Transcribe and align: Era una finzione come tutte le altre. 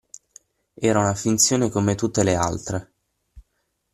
Era 0.79 0.97
una 0.99 1.13
finzione 1.13 1.69
come 1.69 1.93
tutte 1.93 2.23
le 2.23 2.33
altre. 2.33 2.91